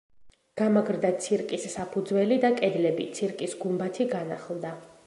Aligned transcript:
გამაგრდა 0.61 1.11
ცირკის 1.25 1.67
საფუძველი 1.75 2.41
და 2.47 2.53
კედლები, 2.63 3.07
ცირკის 3.21 3.57
გუმბათი 3.63 4.11
განახლდა. 4.17 4.79